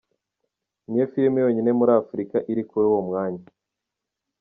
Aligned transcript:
Niyo 0.87 1.05
film 1.13 1.33
yonyine 1.43 1.71
muri 1.79 1.91
Afurika 2.01 2.37
iri 2.51 2.63
kuri 2.69 2.85
uwo 2.91 3.01
mwanya. 3.07 3.45